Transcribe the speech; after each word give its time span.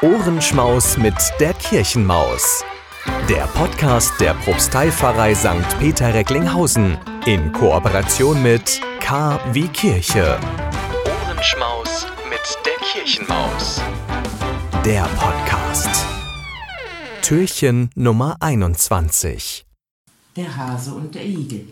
Ohrenschmaus 0.00 0.96
mit 0.96 1.16
der 1.40 1.52
Kirchenmaus. 1.54 2.62
Der 3.28 3.48
Podcast 3.48 4.12
der 4.20 4.32
Propsteipfarrei 4.34 5.34
St. 5.34 5.76
Peter 5.80 6.14
Recklinghausen 6.14 6.96
in 7.26 7.50
Kooperation 7.50 8.40
mit 8.40 8.80
K 9.00 9.40
wie 9.52 9.66
Kirche. 9.66 10.38
Ohrenschmaus 11.04 12.06
mit 12.30 12.58
der 12.64 12.76
Kirchenmaus. 12.86 13.80
Der 14.84 15.02
Podcast. 15.16 16.06
Türchen 17.22 17.90
Nummer 17.96 18.36
21. 18.38 19.66
Der 20.36 20.56
Hase 20.56 20.94
und 20.94 21.16
der 21.16 21.26
Igel. 21.26 21.66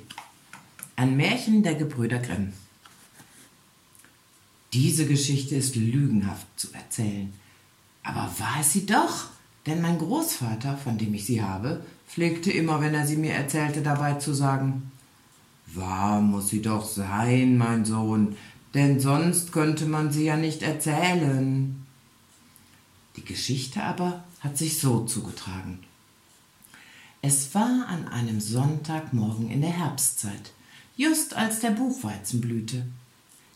Ein 0.96 1.16
Märchen 1.16 1.62
der 1.62 1.76
Gebrüder 1.76 2.18
Grimm. 2.18 2.54
Diese 4.72 5.06
Geschichte 5.06 5.54
ist 5.54 5.76
lügenhaft 5.76 6.48
zu 6.56 6.74
erzählen. 6.74 7.32
Aber 8.06 8.30
war 8.38 8.60
es 8.60 8.72
sie 8.72 8.86
doch? 8.86 9.26
Denn 9.66 9.82
mein 9.82 9.98
Großvater, 9.98 10.78
von 10.78 10.96
dem 10.96 11.12
ich 11.14 11.26
sie 11.26 11.42
habe, 11.42 11.84
pflegte 12.08 12.52
immer, 12.52 12.80
wenn 12.80 12.94
er 12.94 13.04
sie 13.04 13.16
mir 13.16 13.32
erzählte, 13.32 13.82
dabei 13.82 14.14
zu 14.14 14.32
sagen, 14.32 14.92
Wahr 15.74 16.20
muss 16.20 16.48
sie 16.48 16.62
doch 16.62 16.86
sein, 16.86 17.58
mein 17.58 17.84
Sohn, 17.84 18.36
denn 18.74 19.00
sonst 19.00 19.52
könnte 19.52 19.86
man 19.86 20.12
sie 20.12 20.24
ja 20.24 20.36
nicht 20.36 20.62
erzählen. 20.62 21.84
Die 23.16 23.24
Geschichte 23.24 23.82
aber 23.82 24.22
hat 24.38 24.56
sich 24.56 24.78
so 24.78 25.04
zugetragen. 25.04 25.80
Es 27.22 27.52
war 27.56 27.86
an 27.88 28.06
einem 28.06 28.40
Sonntagmorgen 28.40 29.50
in 29.50 29.62
der 29.62 29.76
Herbstzeit, 29.76 30.52
just 30.96 31.34
als 31.34 31.58
der 31.58 31.70
Buchweizen 31.70 32.40
blühte. 32.40 32.86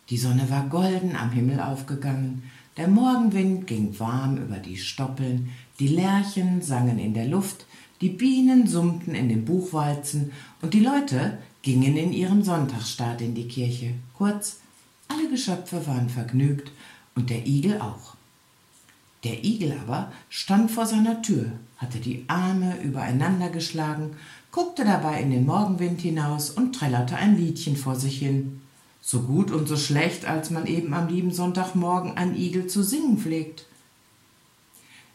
Die 0.08 0.18
Sonne 0.18 0.50
war 0.50 0.66
golden 0.66 1.14
am 1.14 1.30
Himmel 1.30 1.60
aufgegangen, 1.60 2.50
der 2.80 2.88
Morgenwind 2.88 3.66
ging 3.66 4.00
warm 4.00 4.38
über 4.38 4.56
die 4.56 4.78
Stoppeln, 4.78 5.50
die 5.78 5.88
Lerchen 5.88 6.62
sangen 6.62 6.98
in 6.98 7.12
der 7.12 7.26
Luft, 7.26 7.66
die 8.00 8.08
Bienen 8.08 8.66
summten 8.66 9.14
in 9.14 9.28
den 9.28 9.44
Buchweizen 9.44 10.32
und 10.62 10.72
die 10.72 10.80
Leute 10.80 11.36
gingen 11.60 11.94
in 11.98 12.10
ihrem 12.14 12.42
Sonntagsstaat 12.42 13.20
in 13.20 13.34
die 13.34 13.48
Kirche. 13.48 13.92
Kurz, 14.16 14.60
alle 15.08 15.28
Geschöpfe 15.28 15.86
waren 15.86 16.08
vergnügt 16.08 16.72
und 17.14 17.28
der 17.28 17.46
Igel 17.46 17.82
auch. 17.82 18.16
Der 19.24 19.44
Igel 19.44 19.76
aber 19.82 20.10
stand 20.30 20.70
vor 20.70 20.86
seiner 20.86 21.20
Tür, 21.20 21.52
hatte 21.76 21.98
die 21.98 22.24
Arme 22.28 22.80
übereinander 22.82 23.50
geschlagen, 23.50 24.16
guckte 24.52 24.86
dabei 24.86 25.20
in 25.20 25.30
den 25.30 25.44
Morgenwind 25.44 26.00
hinaus 26.00 26.48
und 26.48 26.74
trällerte 26.74 27.16
ein 27.16 27.36
Liedchen 27.36 27.76
vor 27.76 27.96
sich 27.96 28.20
hin 28.20 28.62
so 29.00 29.22
gut 29.22 29.50
und 29.50 29.66
so 29.66 29.76
schlecht, 29.76 30.24
als 30.26 30.50
man 30.50 30.66
eben 30.66 30.94
am 30.94 31.08
lieben 31.08 31.32
Sonntagmorgen 31.32 32.16
ein 32.16 32.36
Igel 32.36 32.66
zu 32.66 32.82
singen 32.82 33.18
pflegt. 33.18 33.66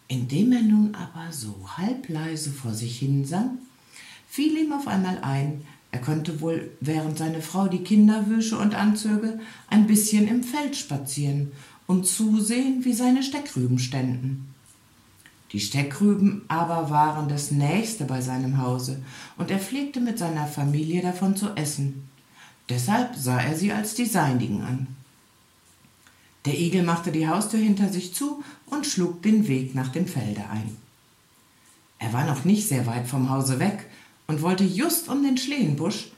Indem 0.07 0.51
er 0.51 0.61
nun 0.61 0.95
aber 0.95 1.31
so 1.31 1.55
halbleise 1.77 2.51
vor 2.51 2.73
sich 2.73 2.99
hin 2.99 3.25
sang, 3.25 3.57
fiel 4.27 4.57
ihm 4.57 4.73
auf 4.73 4.87
einmal 4.87 5.19
ein, 5.19 5.63
er 5.91 6.01
könnte 6.01 6.41
wohl, 6.41 6.71
während 6.81 7.17
seine 7.17 7.41
Frau 7.41 7.67
die 7.67 7.83
Kinder 7.83 8.27
wüsche 8.27 8.57
und 8.57 8.75
anzöge, 8.75 9.39
ein 9.69 9.87
bisschen 9.87 10.27
im 10.27 10.43
Feld 10.43 10.75
spazieren 10.75 11.53
und 11.87 12.05
zusehen, 12.05 12.83
wie 12.83 12.91
seine 12.91 13.23
Steckrüben 13.23 13.79
ständen. 13.79 14.53
Die 15.53 15.61
Steckrüben 15.61 16.41
aber 16.49 16.89
waren 16.89 17.29
das 17.29 17.51
nächste 17.51 18.03
bei 18.03 18.19
seinem 18.19 18.57
Hause, 18.57 19.01
und 19.37 19.51
er 19.51 19.59
pflegte 19.59 20.01
mit 20.01 20.19
seiner 20.19 20.47
Familie 20.47 21.01
davon 21.01 21.37
zu 21.37 21.55
essen. 21.55 22.04
Deshalb 22.69 23.15
sah 23.15 23.39
er 23.39 23.55
sie 23.55 23.71
als 23.71 23.93
die 23.93 24.05
seinigen 24.05 24.61
an. 24.61 24.87
Der 26.45 26.59
Igel 26.59 26.83
machte 26.83 27.11
die 27.11 27.27
Haustür 27.27 27.59
hinter 27.59 27.91
sich 27.91 28.13
zu 28.13 28.43
und 28.67 28.85
schlug 28.85 29.21
den 29.23 29.47
Weg 29.47 29.75
nach 29.75 29.89
dem 29.89 30.07
Felde 30.07 30.47
ein. 30.49 30.77
Er 31.99 32.13
war 32.13 32.25
noch 32.25 32.45
nicht 32.45 32.67
sehr 32.67 32.85
weit 32.85 33.07
vom 33.07 33.29
Hause 33.29 33.59
weg 33.59 33.87
und 34.27 34.41
wollte 34.41 34.63
just 34.63 35.09
um 35.09 35.23
den 35.23 35.37
Schlehenbusch 35.37 36.11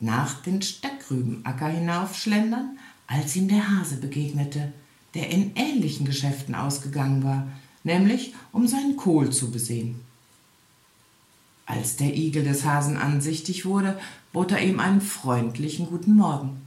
nach 0.00 0.42
den 0.42 0.62
Steckrübenacker 0.62 1.68
hinaufschlendern, 1.68 2.78
als 3.06 3.34
ihm 3.36 3.48
der 3.48 3.68
Hase 3.68 3.96
begegnete, 3.96 4.72
der 5.14 5.30
in 5.30 5.56
ähnlichen 5.56 6.06
Geschäften 6.06 6.54
ausgegangen 6.54 7.24
war, 7.24 7.48
nämlich 7.84 8.34
um 8.52 8.68
seinen 8.68 8.96
Kohl 8.96 9.30
zu 9.30 9.50
besehen. 9.50 10.00
Als 11.66 11.96
der 11.96 12.14
Igel 12.14 12.44
des 12.44 12.64
Hasen 12.64 12.96
ansichtig 12.96 13.64
wurde, 13.64 13.98
bot 14.32 14.52
er 14.52 14.62
ihm 14.62 14.80
einen 14.80 15.00
freundlichen 15.00 15.86
guten 15.86 16.14
Morgen. 16.14 16.62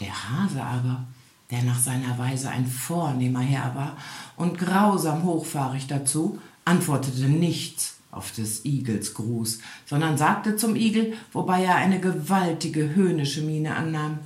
Der 0.00 0.30
Hase 0.30 0.62
aber, 0.62 1.06
der 1.50 1.62
nach 1.62 1.78
seiner 1.78 2.18
Weise 2.18 2.50
ein 2.50 2.66
vornehmer 2.66 3.40
Herr 3.40 3.74
war 3.74 3.96
und 4.36 4.58
grausam 4.58 5.24
hochfahrig 5.24 5.86
dazu, 5.86 6.38
antwortete 6.64 7.28
nichts 7.28 7.96
auf 8.10 8.32
des 8.32 8.64
Igels 8.64 9.14
Gruß, 9.14 9.60
sondern 9.86 10.18
sagte 10.18 10.56
zum 10.56 10.74
Igel, 10.74 11.14
wobei 11.32 11.64
er 11.64 11.76
eine 11.76 12.00
gewaltige 12.00 12.94
höhnische 12.94 13.42
Miene 13.42 13.76
annahm, 13.76 14.18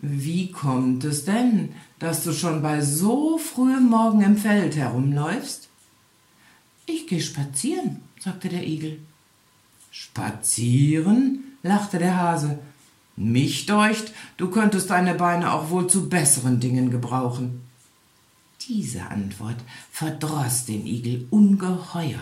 wie 0.00 0.52
kommt 0.52 1.02
es 1.04 1.24
denn, 1.24 1.74
dass 1.98 2.22
du 2.22 2.32
schon 2.32 2.62
bei 2.62 2.80
so 2.80 3.36
frühem 3.38 3.88
Morgen 3.88 4.22
im 4.22 4.36
Feld 4.36 4.76
herumläufst? 4.76 5.68
Ich 6.86 7.06
geh 7.08 7.20
spazieren, 7.20 8.02
sagte 8.20 8.48
der 8.48 8.66
Igel. 8.66 9.00
Spazieren? 9.90 11.44
lachte 11.62 11.98
der 11.98 12.16
Hase. 12.16 12.58
Mich 13.16 13.66
deucht, 13.66 14.12
du 14.36 14.48
könntest 14.48 14.90
deine 14.90 15.14
Beine 15.14 15.52
auch 15.52 15.70
wohl 15.70 15.88
zu 15.88 16.08
besseren 16.08 16.60
Dingen 16.60 16.90
gebrauchen. 16.90 17.62
Diese 18.68 19.02
Antwort 19.06 19.56
verdroß 19.90 20.66
den 20.66 20.86
Igel 20.86 21.26
ungeheuer, 21.30 22.20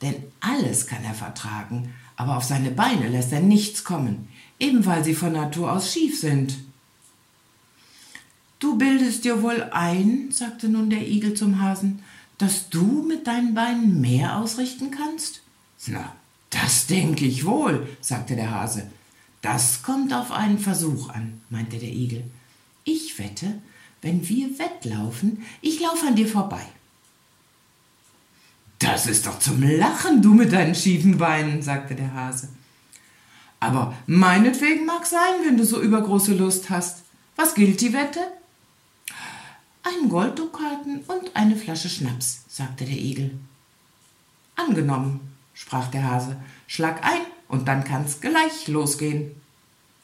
denn 0.00 0.16
alles 0.40 0.86
kann 0.86 1.04
er 1.04 1.14
vertragen, 1.14 1.94
aber 2.16 2.36
auf 2.36 2.44
seine 2.44 2.70
Beine 2.70 3.08
lässt 3.08 3.32
er 3.32 3.40
nichts 3.40 3.84
kommen, 3.84 4.28
eben 4.58 4.84
weil 4.84 5.04
sie 5.04 5.14
von 5.14 5.32
Natur 5.32 5.72
aus 5.72 5.92
schief 5.92 6.18
sind. 6.18 6.56
Du 8.58 8.78
bildest 8.78 9.24
dir 9.24 9.42
wohl 9.42 9.68
ein, 9.72 10.30
sagte 10.30 10.68
nun 10.68 10.90
der 10.90 11.06
Igel 11.06 11.34
zum 11.34 11.60
Hasen, 11.60 12.02
dass 12.38 12.68
du 12.68 13.04
mit 13.06 13.26
deinen 13.26 13.54
Beinen 13.54 14.00
mehr 14.00 14.38
ausrichten 14.38 14.90
kannst? 14.90 15.42
Na, 15.86 16.14
das 16.52 16.86
denke 16.86 17.24
ich 17.24 17.44
wohl, 17.44 17.88
sagte 18.00 18.36
der 18.36 18.50
Hase. 18.50 18.90
Das 19.40 19.82
kommt 19.82 20.12
auf 20.12 20.30
einen 20.30 20.58
Versuch 20.58 21.08
an, 21.08 21.40
meinte 21.50 21.78
der 21.78 21.88
Igel. 21.88 22.24
Ich 22.84 23.18
wette, 23.18 23.60
wenn 24.02 24.28
wir 24.28 24.58
wettlaufen, 24.58 25.42
ich 25.60 25.80
laufe 25.80 26.06
an 26.06 26.14
dir 26.14 26.28
vorbei. 26.28 26.64
Das 28.78 29.06
ist 29.06 29.26
doch 29.26 29.38
zum 29.38 29.62
Lachen, 29.62 30.22
du 30.22 30.34
mit 30.34 30.52
deinen 30.52 30.74
schiefen 30.74 31.18
Beinen, 31.18 31.62
sagte 31.62 31.94
der 31.94 32.12
Hase. 32.12 32.48
Aber 33.60 33.96
meinetwegen 34.06 34.84
mag 34.86 35.06
sein, 35.06 35.34
wenn 35.44 35.56
du 35.56 35.64
so 35.64 35.80
übergroße 35.80 36.34
Lust 36.34 36.68
hast. 36.68 37.02
Was 37.36 37.54
gilt 37.54 37.80
die 37.80 37.92
Wette? 37.92 38.20
Ein 39.84 40.08
Golddukaten 40.08 41.00
und 41.06 41.34
eine 41.34 41.56
Flasche 41.56 41.88
Schnaps, 41.88 42.42
sagte 42.48 42.84
der 42.84 42.96
Igel. 42.96 43.38
Angenommen, 44.56 45.31
sprach 45.54 45.88
der 45.88 46.10
Hase, 46.10 46.36
schlag 46.66 47.04
ein 47.04 47.20
und 47.48 47.68
dann 47.68 47.84
kann's 47.84 48.20
gleich 48.20 48.68
losgehen. 48.68 49.32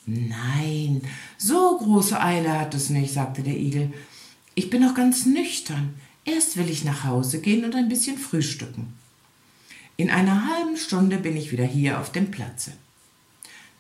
Nein, 0.07 1.03
so 1.37 1.77
große 1.79 2.21
Eile 2.21 2.59
hat 2.59 2.75
es 2.75 2.91
nicht, 2.91 3.13
sagte 3.13 3.43
der 3.43 3.57
Igel. 3.57 3.93
Ich 4.55 4.71
bin 4.71 4.83
noch 4.83 4.95
ganz 4.95 5.27
nüchtern. 5.27 5.95
Erst 6.25 6.57
will 6.57 6.69
ich 6.69 6.85
nach 6.85 7.05
Hause 7.05 7.41
gehen 7.41 7.65
und 7.65 7.75
ein 7.75 7.89
bisschen 7.89 8.19
frühstücken. 8.19 8.95
In 9.97 10.11
einer 10.11 10.49
halben 10.49 10.77
Stunde 10.77 11.19
bin 11.19 11.37
ich 11.37 11.53
wieder 11.53 11.65
hier 11.65 12.01
auf 12.01 12.13
dem 12.13 12.31
Platze. 12.31 12.73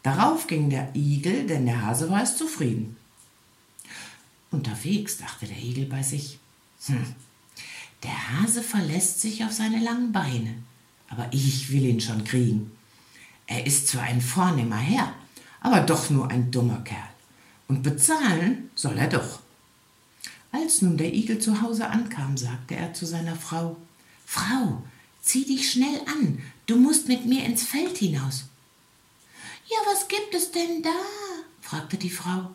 Darauf 0.02 0.46
ging 0.46 0.70
der 0.70 0.94
Igel, 0.94 1.46
denn 1.46 1.66
der 1.66 1.82
Hase 1.82 2.10
war 2.10 2.22
es 2.22 2.36
zufrieden. 2.36 2.96
Unterwegs 4.50 5.18
dachte 5.18 5.46
der 5.46 5.58
Igel 5.58 5.84
bei 5.86 6.02
sich, 6.02 6.38
hm, 6.86 7.14
der 8.02 8.40
Hase 8.40 8.62
verlässt 8.62 9.20
sich 9.20 9.44
auf 9.44 9.52
seine 9.52 9.82
langen 9.82 10.12
Beine, 10.12 10.54
aber 11.08 11.28
ich 11.32 11.70
will 11.72 11.84
ihn 11.84 12.00
schon 12.00 12.24
kriegen. 12.24 12.70
Er 13.46 13.66
ist 13.66 13.88
zwar 13.88 14.02
ein 14.02 14.20
vornehmer 14.20 14.76
Herr, 14.76 15.12
aber 15.60 15.80
doch 15.80 16.10
nur 16.10 16.30
ein 16.30 16.50
dummer 16.50 16.82
Kerl. 16.84 16.98
Und 17.66 17.82
bezahlen 17.82 18.70
soll 18.74 18.96
er 18.98 19.08
doch. 19.08 19.40
Als 20.52 20.82
nun 20.82 20.96
der 20.96 21.12
Igel 21.12 21.38
zu 21.38 21.60
Hause 21.60 21.88
ankam, 21.88 22.36
sagte 22.36 22.74
er 22.74 22.94
zu 22.94 23.06
seiner 23.06 23.36
Frau, 23.36 23.76
Frau, 24.24 24.82
zieh 25.22 25.44
dich 25.44 25.70
schnell 25.70 26.00
an, 26.06 26.38
du 26.66 26.76
musst 26.76 27.08
mit 27.08 27.26
mir 27.26 27.44
ins 27.44 27.64
Feld 27.64 27.98
hinaus. 27.98 28.44
Ja, 29.68 29.76
was 29.90 30.08
gibt 30.08 30.34
es 30.34 30.50
denn 30.50 30.82
da? 30.82 30.90
fragte 31.60 31.98
die 31.98 32.10
Frau. 32.10 32.50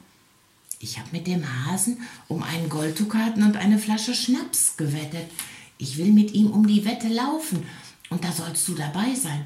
Ich 0.79 0.99
habe 0.99 1.09
mit 1.11 1.27
dem 1.27 1.45
Hasen 1.45 2.01
um 2.27 2.43
einen 2.43 2.69
Golddukaten 2.69 3.43
und 3.43 3.55
eine 3.55 3.79
Flasche 3.79 4.15
Schnaps 4.15 4.75
gewettet. 4.75 5.29
Ich 5.77 5.97
will 5.97 6.11
mit 6.11 6.33
ihm 6.33 6.51
um 6.51 6.67
die 6.67 6.85
Wette 6.85 7.07
laufen, 7.07 7.65
und 8.09 8.23
da 8.23 8.31
sollst 8.31 8.67
du 8.67 8.73
dabei 8.73 9.13
sein. 9.15 9.45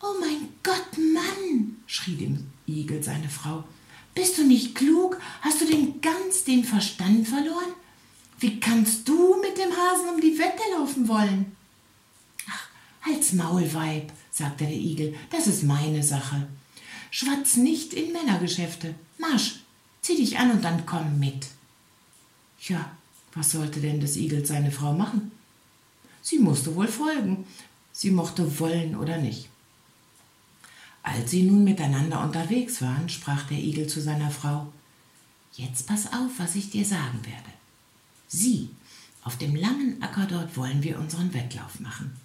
Oh 0.00 0.14
mein 0.20 0.48
Gott, 0.62 0.98
Mann, 0.98 1.76
schrie 1.86 2.16
dem 2.16 2.50
Igel 2.66 3.02
seine 3.02 3.28
Frau. 3.28 3.64
Bist 4.14 4.38
du 4.38 4.44
nicht 4.44 4.74
klug? 4.74 5.18
Hast 5.40 5.60
du 5.60 5.66
denn 5.66 6.00
ganz 6.00 6.44
den 6.44 6.62
Verstand 6.62 7.26
verloren? 7.26 7.72
Wie 8.38 8.60
kannst 8.60 9.08
du 9.08 9.40
mit 9.40 9.56
dem 9.56 9.70
Hasen 9.70 10.08
um 10.14 10.20
die 10.20 10.38
Wette 10.38 10.62
laufen 10.76 11.08
wollen? 11.08 11.56
Ach, 12.48 12.68
halt's 13.02 13.32
Maul, 13.32 13.72
Weib, 13.72 14.12
sagte 14.30 14.64
der 14.64 14.76
Igel, 14.76 15.14
das 15.30 15.46
ist 15.46 15.62
meine 15.62 16.02
Sache. 16.02 16.46
Schwatz 17.10 17.56
nicht 17.56 17.94
in 17.94 18.12
Männergeschäfte. 18.12 18.94
Marsch, 19.18 19.60
zieh 20.02 20.16
dich 20.16 20.38
an 20.38 20.50
und 20.50 20.64
dann 20.64 20.84
komm 20.84 21.18
mit. 21.18 21.46
Ja, 22.60 22.90
was 23.34 23.52
sollte 23.52 23.80
denn 23.80 24.00
des 24.00 24.16
Igels 24.16 24.48
seine 24.48 24.70
Frau 24.70 24.92
machen? 24.92 25.32
Sie 26.24 26.38
musste 26.38 26.74
wohl 26.74 26.88
folgen, 26.88 27.46
sie 27.92 28.10
mochte 28.10 28.58
wollen 28.58 28.96
oder 28.96 29.18
nicht. 29.18 29.50
Als 31.02 31.30
sie 31.30 31.42
nun 31.42 31.64
miteinander 31.64 32.22
unterwegs 32.22 32.80
waren, 32.80 33.10
sprach 33.10 33.42
der 33.48 33.58
Igel 33.58 33.86
zu 33.88 34.00
seiner 34.00 34.30
Frau 34.30 34.72
Jetzt 35.52 35.86
pass 35.86 36.06
auf, 36.06 36.30
was 36.38 36.56
ich 36.56 36.70
dir 36.70 36.86
sagen 36.86 37.20
werde. 37.26 37.50
Sieh, 38.26 38.70
auf 39.22 39.36
dem 39.36 39.54
langen 39.54 40.02
Acker 40.02 40.24
dort 40.26 40.56
wollen 40.56 40.82
wir 40.82 40.98
unseren 40.98 41.34
Wettlauf 41.34 41.78
machen. 41.78 42.16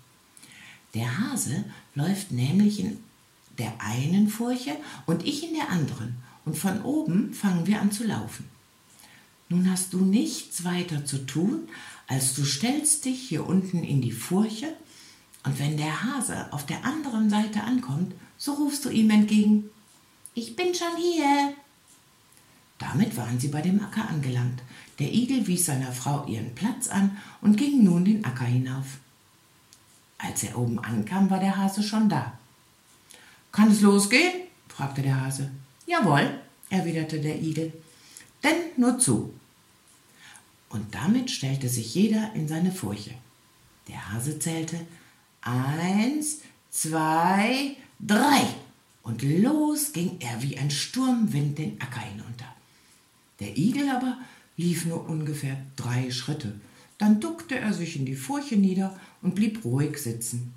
Der 0.94 1.20
Hase 1.20 1.66
läuft 1.94 2.32
nämlich 2.32 2.80
in 2.80 3.04
der 3.58 3.74
einen 3.80 4.30
Furche 4.30 4.78
und 5.08 5.26
ich 5.26 5.44
in 5.44 5.56
der 5.56 5.70
anderen, 5.70 6.16
und 6.46 6.58
von 6.58 6.82
oben 6.84 7.34
fangen 7.34 7.68
wir 7.68 7.82
an 7.82 7.92
zu 7.92 8.06
laufen. 8.06 8.46
Nun 9.50 9.70
hast 9.70 9.94
du 9.94 10.00
nichts 10.00 10.64
weiter 10.64 11.06
zu 11.06 11.26
tun, 11.26 11.68
als 12.08 12.36
du 12.36 12.46
stellst 12.46 13.06
dich 13.06 13.20
hier 13.28 13.46
unten 13.48 13.84
in 13.84 14.02
die 14.02 14.12
Furche, 14.12 14.76
und 15.44 15.58
wenn 15.58 15.78
der 15.78 16.04
Hase 16.04 16.52
auf 16.52 16.66
der 16.66 16.86
anderen 16.86 17.30
Seite 17.30 17.64
ankommt, 17.64 18.14
so 18.38 18.54
rufst 18.54 18.86
du 18.86 18.90
ihm 18.90 19.10
entgegen, 19.10 19.70
ich 20.34 20.56
bin 20.56 20.74
schon 20.76 20.96
hier. 20.98 21.54
Damit 22.78 23.18
waren 23.18 23.40
sie 23.40 23.48
bei 23.48 23.62
dem 23.62 23.84
Acker 23.84 24.08
angelangt. 24.08 24.62
Der 25.00 25.14
Igel 25.14 25.48
wies 25.48 25.66
seiner 25.66 25.92
Frau 25.92 26.26
ihren 26.28 26.54
Platz 26.56 26.88
an 26.88 27.18
und 27.42 27.58
ging 27.58 27.84
nun 27.84 28.06
den 28.06 28.24
Acker 28.26 28.46
hinauf. 28.46 29.00
Als 30.18 30.44
er 30.44 30.58
oben 30.58 30.80
ankam, 30.80 31.30
war 31.30 31.40
der 31.40 31.58
Hase 31.58 31.82
schon 31.82 32.10
da. 32.10 32.38
Kann 33.52 33.72
es 33.72 33.82
losgehen? 33.82 34.34
fragte 34.68 35.02
der 35.02 35.20
Hase. 35.22 35.50
Jawohl, 35.88 36.40
erwiderte 36.70 37.20
der 37.20 37.42
Igel. 37.42 37.74
Denn 38.44 38.58
nur 38.78 39.00
zu. 39.00 39.34
Und 40.70 40.94
damit 40.94 41.32
stellte 41.32 41.68
sich 41.68 41.96
jeder 41.96 42.32
in 42.36 42.48
seine 42.48 42.72
Furche. 42.72 43.12
Der 43.88 44.14
Hase 44.14 44.38
zählte 44.38 44.80
eins, 45.42 46.42
zwei, 46.70 47.76
drei. 48.00 48.42
Und 49.02 49.24
los 49.24 49.94
ging 49.94 50.18
er 50.20 50.42
wie 50.42 50.58
ein 50.58 50.70
Sturmwind 50.70 51.58
den 51.58 51.82
Acker 51.82 52.02
hinunter. 52.02 52.46
Der 53.40 53.58
Igel 53.58 53.90
aber 53.90 54.18
lief 54.58 54.86
nur 54.86 55.10
ungefähr 55.10 55.58
drei 55.76 56.12
Schritte. 56.12 56.60
Dann 56.98 57.20
duckte 57.20 57.58
er 57.58 57.74
sich 57.74 57.96
in 57.96 58.06
die 58.06 58.16
Furche 58.16 58.58
nieder 58.58 59.00
und 59.22 59.34
blieb 59.34 59.64
ruhig 59.64 59.98
sitzen. 59.98 60.54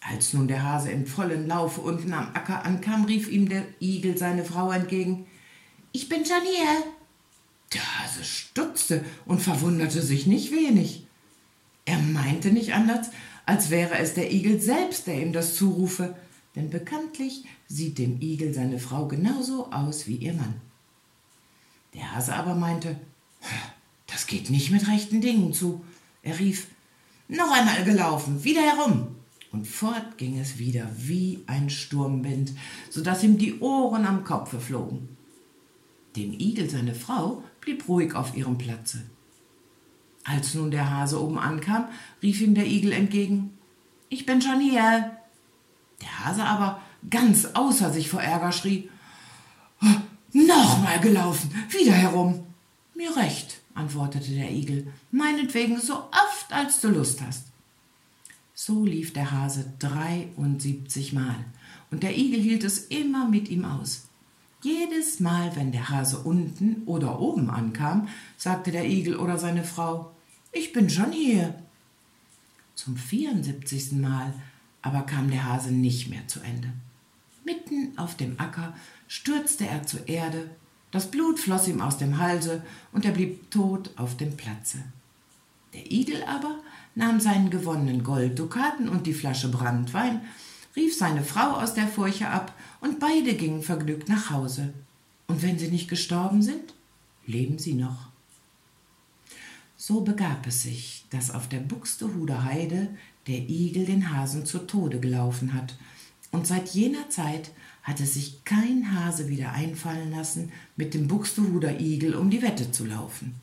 Als 0.00 0.32
nun 0.32 0.48
der 0.48 0.62
Hase 0.62 0.90
im 0.90 1.06
vollen 1.06 1.46
Laufe 1.46 1.80
unten 1.80 2.12
am 2.12 2.28
Acker 2.34 2.64
ankam, 2.64 3.04
rief 3.04 3.28
ihm 3.28 3.48
der 3.48 3.64
Igel 3.80 4.16
seine 4.16 4.44
Frau 4.44 4.70
entgegen. 4.70 5.26
Ich 5.92 6.08
bin 6.08 6.24
schon 6.24 6.42
hier. 6.42 6.84
Der 7.74 8.00
Hase 8.00 8.24
stutzte 8.24 9.04
und 9.24 9.40
verwunderte 9.40 10.02
sich 10.02 10.26
nicht 10.26 10.52
wenig. 10.52 11.06
Er 11.84 11.98
meinte 11.98 12.50
nicht 12.50 12.74
anders, 12.74 13.08
als 13.46 13.70
wäre 13.70 13.98
es 13.98 14.14
der 14.14 14.32
Igel 14.32 14.60
selbst, 14.60 15.06
der 15.06 15.20
ihm 15.20 15.32
das 15.32 15.56
zurufe, 15.56 16.14
denn 16.54 16.70
bekanntlich 16.70 17.44
sieht 17.66 17.98
dem 17.98 18.20
Igel 18.20 18.52
seine 18.52 18.78
Frau 18.78 19.08
genauso 19.08 19.72
aus 19.72 20.06
wie 20.06 20.16
ihr 20.16 20.34
Mann. 20.34 20.60
Der 21.94 22.14
Hase 22.14 22.34
aber 22.34 22.54
meinte, 22.54 22.96
das 24.06 24.26
geht 24.26 24.50
nicht 24.50 24.70
mit 24.70 24.86
rechten 24.88 25.20
Dingen 25.20 25.52
zu. 25.52 25.84
Er 26.22 26.38
rief, 26.38 26.66
noch 27.28 27.50
einmal 27.50 27.84
gelaufen, 27.84 28.44
wieder 28.44 28.62
herum. 28.62 29.16
Und 29.50 29.66
fort 29.66 30.16
ging 30.16 30.38
es 30.38 30.58
wieder 30.58 30.88
wie 30.96 31.42
ein 31.46 31.68
Sturmwind, 31.68 32.52
so 32.90 33.02
dass 33.02 33.22
ihm 33.22 33.36
die 33.36 33.60
Ohren 33.60 34.06
am 34.06 34.24
Kopfe 34.24 34.60
flogen. 34.60 35.16
Dem 36.16 36.32
Igel 36.32 36.68
seine 36.68 36.94
Frau 36.94 37.42
blieb 37.60 37.88
ruhig 37.88 38.14
auf 38.14 38.36
ihrem 38.36 38.58
Platze. 38.58 39.02
Als 40.24 40.54
nun 40.54 40.70
der 40.70 40.90
Hase 40.90 41.20
oben 41.20 41.38
ankam, 41.38 41.88
rief 42.22 42.40
ihm 42.40 42.54
der 42.54 42.66
Igel 42.66 42.92
entgegen, 42.92 43.56
ich 44.08 44.26
bin 44.26 44.40
schon 44.42 44.60
hier. 44.60 45.16
Der 46.00 46.24
Hase 46.24 46.44
aber, 46.44 46.80
ganz 47.08 47.46
außer 47.54 47.92
sich 47.92 48.08
vor 48.08 48.22
Ärger, 48.22 48.52
schrie, 48.52 48.88
Nochmal 50.32 51.00
gelaufen, 51.00 51.50
wieder 51.68 51.92
herum. 51.92 52.46
Mir 52.94 53.14
recht, 53.16 53.60
antwortete 53.74 54.32
der 54.32 54.50
Igel, 54.50 54.92
meinetwegen 55.10 55.80
so 55.80 55.94
oft, 55.94 56.50
als 56.50 56.80
du 56.80 56.88
Lust 56.88 57.20
hast. 57.20 57.48
So 58.54 58.84
lief 58.84 59.12
der 59.12 59.30
Hase 59.30 59.72
dreiundsiebzig 59.78 61.12
Mal, 61.12 61.44
und 61.90 62.02
der 62.02 62.16
Igel 62.16 62.40
hielt 62.40 62.64
es 62.64 62.86
immer 62.86 63.28
mit 63.28 63.48
ihm 63.48 63.64
aus. 63.64 64.08
Jedes 64.62 65.18
Mal, 65.18 65.54
wenn 65.56 65.72
der 65.72 65.88
Hase 65.88 66.18
unten 66.18 66.82
oder 66.86 67.20
oben 67.20 67.50
ankam, 67.50 68.08
sagte 68.36 68.70
der 68.70 68.88
Igel 68.88 69.16
oder 69.16 69.36
seine 69.36 69.64
Frau, 69.64 70.12
ich 70.52 70.72
bin 70.72 70.88
schon 70.88 71.10
hier. 71.10 71.54
Zum 72.74 72.96
vierundsiebzigsten 72.96 74.00
Mal 74.00 74.32
aber 74.82 75.02
kam 75.02 75.30
der 75.30 75.44
Hase 75.44 75.72
nicht 75.72 76.10
mehr 76.10 76.26
zu 76.26 76.40
Ende. 76.40 76.68
Mitten 77.44 77.96
auf 77.96 78.16
dem 78.16 78.38
Acker 78.38 78.74
stürzte 79.08 79.66
er 79.66 79.84
zur 79.84 80.08
Erde, 80.08 80.50
das 80.90 81.10
Blut 81.10 81.38
floss 81.38 81.68
ihm 81.68 81.80
aus 81.80 81.96
dem 81.96 82.18
Halse 82.18 82.62
und 82.92 83.04
er 83.04 83.12
blieb 83.12 83.50
tot 83.50 83.90
auf 83.96 84.16
dem 84.16 84.36
Platze. 84.36 84.78
Der 85.72 85.90
Igel 85.90 86.22
aber 86.24 86.58
nahm 86.94 87.18
seinen 87.18 87.48
gewonnenen 87.48 88.04
Golddukaten 88.04 88.88
und 88.88 89.06
die 89.06 89.14
Flasche 89.14 89.48
Brandwein, 89.48 90.20
rief 90.76 90.96
seine 90.96 91.24
Frau 91.24 91.52
aus 91.60 91.74
der 91.74 91.88
Furche 91.88 92.28
ab 92.28 92.54
und 92.80 93.00
beide 93.00 93.34
gingen 93.34 93.62
vergnügt 93.62 94.08
nach 94.08 94.30
Hause. 94.30 94.72
Und 95.26 95.42
wenn 95.42 95.58
sie 95.58 95.68
nicht 95.68 95.88
gestorben 95.88 96.42
sind, 96.42 96.74
leben 97.26 97.58
sie 97.58 97.74
noch. 97.74 98.08
So 99.76 100.02
begab 100.02 100.46
es 100.46 100.62
sich, 100.62 101.04
dass 101.10 101.30
auf 101.30 101.48
der 101.48 101.58
Buxtehuder 101.58 102.44
Heide 102.44 102.88
der 103.26 103.38
Igel 103.38 103.84
den 103.84 104.14
Hasen 104.16 104.46
zu 104.46 104.60
Tode 104.60 105.00
gelaufen 105.00 105.54
hat 105.54 105.76
und 106.30 106.46
seit 106.46 106.70
jener 106.70 107.08
Zeit 107.10 107.50
hatte 107.82 108.06
sich 108.06 108.44
kein 108.44 108.94
Hase 108.94 109.28
wieder 109.28 109.52
einfallen 109.52 110.10
lassen, 110.10 110.52
mit 110.76 110.94
dem 110.94 111.08
Buxtehuder 111.08 111.80
Igel 111.80 112.14
um 112.14 112.30
die 112.30 112.42
Wette 112.42 112.70
zu 112.70 112.84
laufen. 112.86 113.34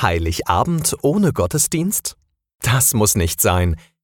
Heiligabend 0.00 0.96
ohne 1.02 1.32
Gottesdienst? 1.32 2.16
Das 2.60 2.92
muss 2.94 3.14
nicht 3.14 3.40
sein. 3.40 3.76